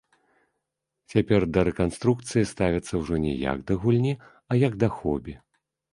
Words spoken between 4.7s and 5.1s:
да